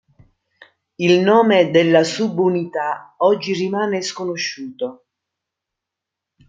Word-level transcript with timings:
Il 0.97 1.19
nome 1.21 1.69
della 1.69 2.03
subunità 2.03 3.13
oggi 3.19 3.53
rimane 3.53 4.01
sconosciuto. 4.01 5.05